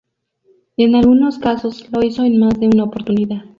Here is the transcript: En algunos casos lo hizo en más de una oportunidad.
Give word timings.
En 0.77 0.95
algunos 0.95 1.37
casos 1.37 1.87
lo 1.91 2.01
hizo 2.03 2.23
en 2.23 2.39
más 2.39 2.59
de 2.59 2.65
una 2.67 2.85
oportunidad. 2.85 3.43